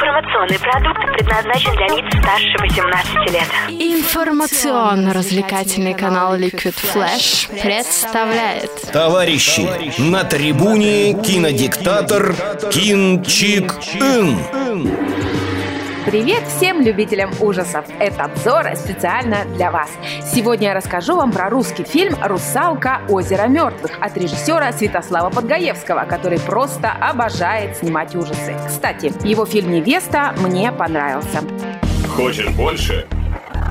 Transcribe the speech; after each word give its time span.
Информационный 0.00 0.60
продукт 0.60 1.00
предназначен 1.12 1.74
для 1.74 1.88
лиц 1.88 2.04
старше 2.20 2.56
18 2.60 3.32
лет. 3.32 3.48
Информационно-развлекательный 3.68 5.94
канал 5.94 6.36
Liquid 6.36 6.76
Flash 6.76 7.50
представляет 7.60 8.70
Товарищи, 8.92 9.68
на 10.00 10.22
трибуне 10.22 11.20
кинодиктатор 11.20 12.32
Кин 12.70 13.24
Чик 13.24 13.74
Ин. 13.94 14.38
Привет 16.10 16.42
всем 16.56 16.80
любителям 16.80 17.30
ужасов! 17.38 17.84
Это 18.00 18.24
обзор 18.24 18.74
специально 18.76 19.44
для 19.56 19.70
вас. 19.70 19.90
Сегодня 20.24 20.68
я 20.68 20.74
расскажу 20.74 21.14
вам 21.16 21.32
про 21.32 21.50
русский 21.50 21.84
фильм 21.84 22.16
«Русалка. 22.24 23.02
Озеро 23.10 23.46
мертвых» 23.46 23.90
от 24.00 24.16
режиссера 24.16 24.72
Святослава 24.72 25.28
Подгаевского, 25.28 26.06
который 26.08 26.40
просто 26.40 26.90
обожает 26.92 27.76
снимать 27.76 28.16
ужасы. 28.16 28.56
Кстати, 28.66 29.12
его 29.22 29.44
фильм 29.44 29.70
«Невеста» 29.70 30.34
мне 30.38 30.72
понравился. 30.72 31.42
Хочешь 32.16 32.48
больше? 32.52 33.06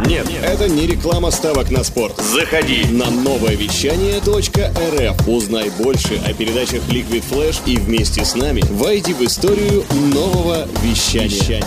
Нет, 0.06 0.28
это 0.44 0.70
не 0.70 0.86
реклама 0.86 1.32
ставок 1.32 1.72
на 1.72 1.84
спорт. 1.84 2.18
Заходи. 2.18 2.86
На 2.92 3.10
новое 3.10 3.56
вещание 3.56 4.20
.рф. 4.20 5.28
Узнай 5.28 5.72
больше 5.80 6.22
о 6.24 6.34
передачах 6.36 6.88
Liquid 6.88 7.24
Flash 7.32 7.62
и 7.66 7.78
вместе 7.78 8.24
с 8.24 8.36
нами 8.36 8.62
войди 8.70 9.16
в 9.16 9.24
историю 9.24 9.84
нового 10.14 10.68
вещания. 10.84 11.64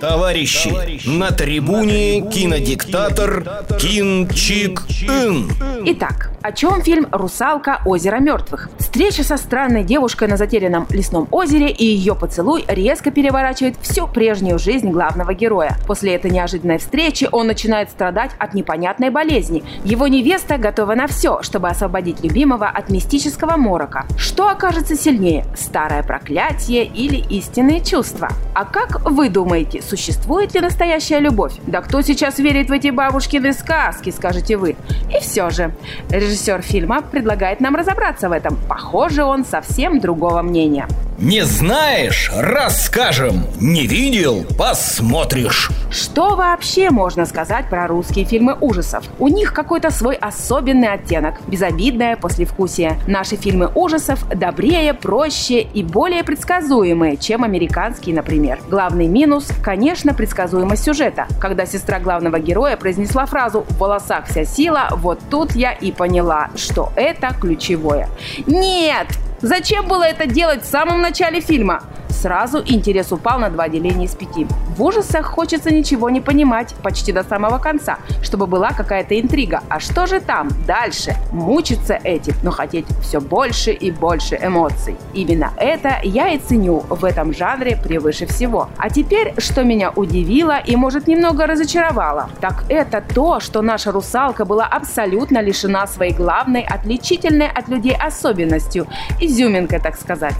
Товарищи, 0.00 1.08
на 1.08 1.30
трибуне 1.30 2.20
кинодиктатор 2.30 3.64
Кин 3.80 4.28
Чик 4.28 4.82
Ин. 5.00 5.50
Итак, 5.86 6.30
о 6.48 6.52
чем 6.52 6.80
фильм 6.80 7.06
«Русалка. 7.12 7.82
Озеро 7.84 8.20
мертвых»? 8.20 8.70
Встреча 8.78 9.22
со 9.22 9.36
странной 9.36 9.84
девушкой 9.84 10.28
на 10.28 10.38
затерянном 10.38 10.86
лесном 10.88 11.28
озере 11.30 11.70
и 11.70 11.84
ее 11.84 12.14
поцелуй 12.14 12.64
резко 12.66 13.10
переворачивает 13.10 13.76
всю 13.82 14.08
прежнюю 14.08 14.58
жизнь 14.58 14.90
главного 14.90 15.34
героя. 15.34 15.76
После 15.86 16.14
этой 16.14 16.30
неожиданной 16.30 16.78
встречи 16.78 17.28
он 17.30 17.48
начинает 17.48 17.90
страдать 17.90 18.30
от 18.38 18.54
непонятной 18.54 19.10
болезни. 19.10 19.62
Его 19.84 20.06
невеста 20.06 20.56
готова 20.56 20.94
на 20.94 21.06
все, 21.06 21.42
чтобы 21.42 21.68
освободить 21.68 22.24
любимого 22.24 22.66
от 22.66 22.88
мистического 22.88 23.58
морока. 23.58 24.06
Что 24.16 24.48
окажется 24.48 24.96
сильнее– 24.96 25.44
старое 25.54 26.02
проклятие 26.02 26.86
или 26.86 27.16
истинные 27.28 27.84
чувства? 27.84 28.30
А 28.54 28.64
как 28.64 29.02
вы 29.04 29.28
думаете, 29.28 29.82
существует 29.82 30.54
ли 30.54 30.60
настоящая 30.62 31.18
любовь? 31.18 31.52
Да 31.66 31.82
кто 31.82 32.00
сейчас 32.00 32.38
верит 32.38 32.70
в 32.70 32.72
эти 32.72 32.88
бабушкины 32.88 33.52
сказки, 33.52 34.08
скажете 34.08 34.56
вы? 34.56 34.76
И 35.14 35.20
все 35.20 35.50
же, 35.50 35.74
режиссер 36.08 36.37
фильма 36.62 37.02
предлагает 37.02 37.60
нам 37.60 37.76
разобраться 37.76 38.28
в 38.28 38.32
этом. 38.32 38.56
Похоже, 38.68 39.24
он 39.24 39.44
совсем 39.44 40.00
другого 40.00 40.42
мнения. 40.42 40.86
Не 41.20 41.44
знаешь? 41.44 42.30
Расскажем. 42.32 43.42
Не 43.60 43.88
видел? 43.88 44.46
Посмотришь. 44.56 45.68
Что 45.90 46.36
вообще 46.36 46.90
можно 46.90 47.26
сказать 47.26 47.68
про 47.68 47.88
русские 47.88 48.24
фильмы 48.24 48.56
ужасов? 48.60 49.02
У 49.18 49.26
них 49.26 49.52
какой-то 49.52 49.90
свой 49.90 50.14
особенный 50.14 50.92
оттенок, 50.92 51.40
безобидное 51.48 52.14
послевкусие. 52.14 53.00
Наши 53.08 53.34
фильмы 53.34 53.68
ужасов 53.74 54.28
добрее, 54.28 54.94
проще 54.94 55.62
и 55.62 55.82
более 55.82 56.22
предсказуемые, 56.22 57.16
чем 57.16 57.42
американские, 57.42 58.14
например. 58.14 58.60
Главный 58.70 59.08
минус, 59.08 59.48
конечно, 59.60 60.14
предсказуемость 60.14 60.84
сюжета. 60.84 61.26
Когда 61.40 61.66
сестра 61.66 61.98
главного 61.98 62.38
героя 62.38 62.76
произнесла 62.76 63.26
фразу 63.26 63.66
«в 63.68 63.76
волосах 63.78 64.26
вся 64.28 64.44
сила», 64.44 64.90
вот 64.92 65.18
тут 65.28 65.56
я 65.56 65.72
и 65.72 65.90
поняла, 65.90 66.50
что 66.54 66.92
это 66.94 67.34
ключевое. 67.40 68.08
Нет! 68.46 69.08
Зачем 69.40 69.86
было 69.86 70.02
это 70.02 70.26
делать 70.26 70.62
в 70.62 70.66
самом 70.66 71.00
начале 71.00 71.40
фильма? 71.40 71.82
Сразу 72.08 72.62
интерес 72.64 73.12
упал 73.12 73.38
на 73.38 73.50
два 73.50 73.68
деления 73.68 74.06
из 74.06 74.14
пяти. 74.14 74.46
В 74.76 74.82
ужасах 74.82 75.26
хочется 75.26 75.72
ничего 75.72 76.10
не 76.10 76.20
понимать 76.20 76.74
почти 76.82 77.12
до 77.12 77.22
самого 77.22 77.58
конца, 77.58 77.98
чтобы 78.22 78.46
была 78.46 78.70
какая-то 78.70 79.18
интрига. 79.20 79.62
А 79.68 79.80
что 79.80 80.06
же 80.06 80.20
там 80.20 80.48
дальше? 80.66 81.14
Мучиться 81.32 81.94
этим, 81.94 82.34
но 82.42 82.50
хотеть 82.50 82.86
все 83.02 83.20
больше 83.20 83.72
и 83.72 83.90
больше 83.90 84.38
эмоций. 84.40 84.96
Именно 85.14 85.52
это 85.56 86.00
я 86.02 86.28
и 86.30 86.38
ценю 86.38 86.84
в 86.88 87.04
этом 87.04 87.32
жанре 87.32 87.76
превыше 87.76 88.26
всего. 88.26 88.68
А 88.78 88.90
теперь, 88.90 89.34
что 89.38 89.62
меня 89.64 89.90
удивило 89.90 90.58
и, 90.58 90.76
может, 90.76 91.06
немного 91.06 91.46
разочаровало, 91.46 92.30
так 92.40 92.64
это 92.68 93.00
то, 93.00 93.40
что 93.40 93.62
наша 93.62 93.92
русалка 93.92 94.44
была 94.44 94.66
абсолютно 94.66 95.40
лишена 95.40 95.86
своей 95.86 96.12
главной, 96.12 96.62
отличительной 96.62 97.48
от 97.48 97.68
людей 97.68 97.96
особенностью, 97.96 98.86
изюминкой, 99.20 99.80
так 99.80 99.96
сказать. 99.96 100.36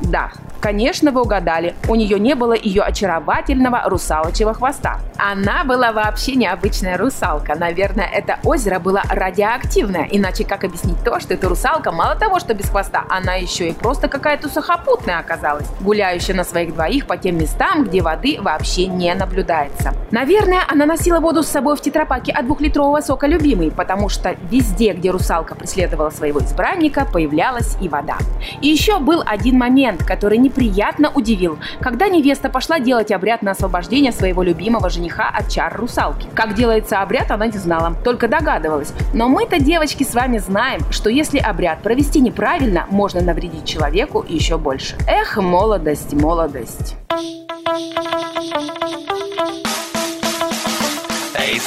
Да, 0.00 0.30
Конечно, 0.62 1.10
вы 1.10 1.22
угадали, 1.22 1.74
у 1.88 1.96
нее 1.96 2.20
не 2.20 2.36
было 2.36 2.52
ее 2.52 2.82
очаровательного 2.82 3.82
русалочьего 3.86 4.54
хвоста. 4.54 5.00
Она 5.18 5.64
была 5.64 5.90
вообще 5.90 6.36
необычная 6.36 6.96
русалка. 6.96 7.56
Наверное, 7.56 8.06
это 8.06 8.38
озеро 8.44 8.78
было 8.78 9.02
радиоактивное. 9.10 10.06
Иначе 10.12 10.44
как 10.44 10.62
объяснить 10.62 11.02
то, 11.04 11.18
что 11.18 11.34
эта 11.34 11.48
русалка 11.48 11.90
мало 11.90 12.14
того, 12.14 12.38
что 12.38 12.54
без 12.54 12.68
хвоста, 12.68 13.04
она 13.10 13.34
еще 13.34 13.70
и 13.70 13.72
просто 13.72 14.06
какая-то 14.06 14.48
сухопутная 14.48 15.18
оказалась, 15.18 15.66
гуляющая 15.80 16.36
на 16.36 16.44
своих 16.44 16.74
двоих 16.74 17.08
по 17.08 17.16
тем 17.16 17.38
местам, 17.38 17.82
где 17.82 18.00
воды 18.00 18.38
вообще 18.40 18.86
не 18.86 19.12
наблюдается. 19.14 19.94
Наверное, 20.12 20.60
она 20.68 20.86
носила 20.86 21.18
воду 21.18 21.42
с 21.42 21.48
собой 21.48 21.76
в 21.76 21.80
тетрапаке 21.80 22.30
от 22.30 22.46
двухлитрового 22.46 23.00
сока 23.00 23.26
любимый, 23.26 23.72
потому 23.72 24.08
что 24.08 24.36
везде, 24.48 24.92
где 24.92 25.10
русалка 25.10 25.56
преследовала 25.56 26.10
своего 26.10 26.38
избранника, 26.38 27.04
появлялась 27.04 27.76
и 27.80 27.88
вода. 27.88 28.18
И 28.60 28.68
еще 28.68 29.00
был 29.00 29.24
один 29.26 29.58
момент, 29.58 30.04
который 30.04 30.38
не 30.38 30.51
неприятно 30.52 31.10
удивил, 31.14 31.58
когда 31.80 32.08
невеста 32.08 32.50
пошла 32.50 32.78
делать 32.78 33.10
обряд 33.10 33.42
на 33.42 33.52
освобождение 33.52 34.12
своего 34.12 34.42
любимого 34.42 34.90
жениха 34.90 35.28
от 35.28 35.48
чар 35.48 35.74
русалки. 35.76 36.28
Как 36.34 36.54
делается 36.54 37.00
обряд, 37.00 37.30
она 37.30 37.46
не 37.46 37.58
знала, 37.58 37.96
только 38.04 38.28
догадывалась. 38.28 38.92
Но 39.14 39.28
мы-то, 39.28 39.58
девочки, 39.58 40.04
с 40.04 40.14
вами 40.14 40.38
знаем, 40.38 40.82
что 40.90 41.08
если 41.08 41.38
обряд 41.38 41.82
провести 41.82 42.20
неправильно, 42.20 42.86
можно 42.90 43.20
навредить 43.20 43.64
человеку 43.64 44.24
еще 44.28 44.58
больше. 44.58 44.96
Эх, 45.08 45.36
молодость, 45.38 46.12
молодость. 46.12 46.96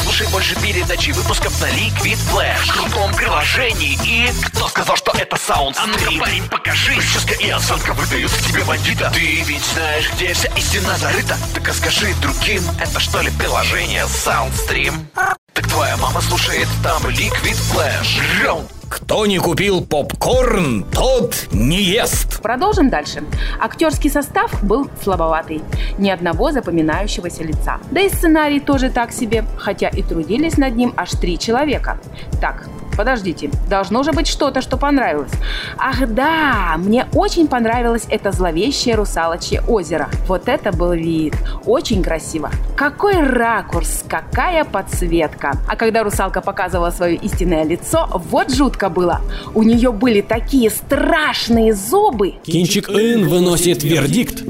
Слушай 0.02 0.28
больше 0.28 0.56
передачи 0.56 1.12
выпусков 1.12 1.60
на 1.62 1.66
Liquid 1.66 2.18
Flash. 2.32 2.68
В 2.68 2.74
крутом 2.74 3.14
приложении. 3.14 3.98
И 4.06 4.32
кто 4.48 4.68
сказал, 4.68 4.96
что 4.96 5.12
это 5.18 5.36
саунд 5.38 5.78
А 5.80 5.86
ну 5.88 5.98
парень, 6.20 6.48
покажи. 6.50 6.96
Прическа 6.96 7.34
и 7.34 7.50
осанка 7.50 7.94
выдают 7.94 8.32
к 8.32 8.42
тебе 8.48 8.64
бандита. 8.64 9.12
Ты 9.14 9.42
ведь 9.44 9.64
знаешь, 9.74 10.12
где 10.14 10.34
вся 10.34 10.50
истина 10.56 10.98
зарыта. 10.98 11.38
Так 11.54 11.68
расскажи 11.68 12.14
другим 12.22 12.64
Это 12.80 13.00
что 13.00 13.22
ли 13.22 13.32
приложение 13.32 14.04
Soundstream? 14.06 15.06
Так 15.54 15.68
твоя 15.68 15.98
мама 15.98 16.22
слушает 16.22 16.68
там 16.84 17.02
Liquid 17.08 17.58
Flash. 17.72 18.44
Раунд 18.44 18.70
Кто 18.90 19.26
не 19.26 19.40
купил 19.40 19.82
попкорн, 19.82 20.86
тот 20.92 21.48
не 21.52 21.82
ест. 21.82 22.42
Продолжим 22.42 22.90
дальше. 22.90 23.24
Актерский 23.60 24.10
состав 24.10 24.64
был 24.64 24.90
слабоватый. 25.04 25.62
Ни 25.98 26.10
одного 26.10 26.52
запоминающегося 26.52 27.44
лица. 27.44 27.80
Да 27.92 28.02
и 28.02 28.10
сценарий 28.10 28.60
тоже 28.60 28.90
так 28.90 29.12
себе, 29.12 29.46
хотя 29.58 29.90
и 29.90 30.04
трудились 30.04 30.58
над 30.58 30.76
ним 30.76 30.94
аж 30.96 31.12
три 31.12 31.40
человека. 31.40 31.98
Так, 32.40 32.68
подождите, 32.96 33.50
должно 33.70 34.04
же 34.04 34.12
быть 34.12 34.28
что-то, 34.28 34.62
что 34.62 34.78
понравилось. 34.78 35.32
Ах 35.78 36.08
да, 36.08 36.76
мне 36.78 37.08
очень 37.14 37.48
понравилось 37.48 38.06
это 38.10 38.32
зловещее 38.32 38.96
русалочье 38.96 39.62
озеро. 39.68 40.10
Вот 40.28 40.48
это 40.48 40.72
был 40.72 40.94
вид. 40.94 41.36
Очень 41.66 42.04
красиво. 42.04 42.52
Какой 42.78 43.20
ракурс, 43.22 44.04
какая 44.08 44.64
подсветка. 44.64 45.54
А 45.68 45.76
когда 45.76 46.04
русалка 46.04 46.42
показывала 46.42 46.92
свое 46.92 47.16
истинное 47.16 47.64
лицо, 47.64 48.08
вот 48.14 48.54
жутко 48.54 48.75
было. 48.90 49.22
У 49.54 49.64
нее 49.64 49.92
были 49.92 50.22
такие 50.22 50.70
страшные 50.70 51.74
зубы. 51.74 52.36
Кинчик 52.46 52.90
Ин 52.90 53.28
выносит 53.28 53.84
вердикт. 53.84 54.44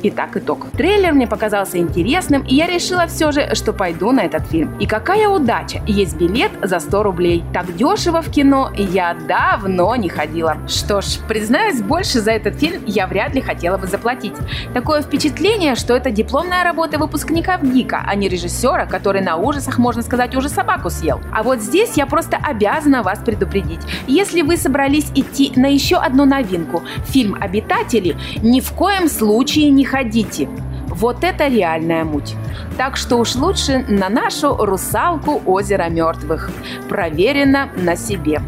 Итак, 0.00 0.36
итог. 0.36 0.70
Трейлер 0.76 1.12
мне 1.12 1.26
показался 1.26 1.78
интересным, 1.78 2.42
и 2.42 2.54
я 2.54 2.68
решила 2.68 3.08
все 3.08 3.32
же, 3.32 3.56
что 3.56 3.72
пойду 3.72 4.12
на 4.12 4.20
этот 4.20 4.46
фильм. 4.46 4.76
И 4.78 4.86
какая 4.86 5.28
удача! 5.28 5.82
Есть 5.88 6.16
билет 6.16 6.52
за 6.62 6.78
100 6.78 7.02
рублей. 7.02 7.42
Так 7.52 7.74
дешево 7.74 8.22
в 8.22 8.30
кино 8.30 8.70
я 8.76 9.14
давно 9.14 9.96
не 9.96 10.08
ходила. 10.08 10.58
Что 10.68 11.00
ж, 11.00 11.18
признаюсь, 11.26 11.82
больше 11.82 12.20
за 12.20 12.30
этот 12.30 12.54
фильм 12.54 12.82
я 12.86 13.08
вряд 13.08 13.34
ли 13.34 13.40
хотела 13.40 13.76
бы 13.76 13.88
заплатить. 13.88 14.34
Такое 14.72 15.02
впечатление, 15.02 15.74
что 15.74 15.96
это 15.96 16.12
дипломная 16.12 16.62
работа 16.62 16.96
выпускника 16.98 17.58
ВГИКа, 17.58 18.04
а 18.06 18.14
не 18.14 18.28
режиссера, 18.28 18.86
который 18.86 19.20
на 19.20 19.36
ужасах, 19.36 19.78
можно 19.78 20.02
сказать, 20.02 20.36
уже 20.36 20.48
собаку 20.48 20.90
съел. 20.90 21.20
А 21.32 21.42
вот 21.42 21.60
здесь 21.60 21.96
я 21.96 22.06
просто 22.06 22.36
обязана 22.36 23.02
вас 23.02 23.18
предупредить. 23.18 23.80
Если 24.06 24.42
вы 24.42 24.58
собрались 24.58 25.10
идти 25.16 25.52
на 25.56 25.66
еще 25.66 25.96
одну 25.96 26.24
новинку, 26.24 26.82
фильм 27.06 27.36
«Обитатели», 27.40 28.16
ни 28.42 28.60
в 28.60 28.70
коем 28.72 29.08
случае 29.08 29.70
не 29.70 29.87
ходите. 29.88 30.48
Вот 30.88 31.22
это 31.22 31.48
реальная 31.48 32.04
муть. 32.04 32.34
Так 32.76 32.96
что 32.96 33.16
уж 33.16 33.34
лучше 33.34 33.84
на 33.88 34.08
нашу 34.08 34.56
русалку 34.56 35.42
озера 35.46 35.88
мертвых. 35.88 36.50
Проверено 36.88 37.70
на 37.76 37.96
себе. 37.96 38.40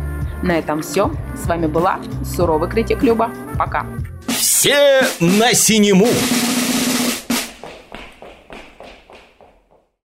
На 0.42 0.58
этом 0.58 0.82
все. 0.82 1.10
С 1.42 1.46
вами 1.46 1.66
была 1.66 1.98
суровый 2.24 2.68
критик 2.68 3.02
Люба. 3.02 3.30
Пока. 3.58 3.86
Все 4.26 5.02
на 5.20 5.52
синему. 5.52 6.08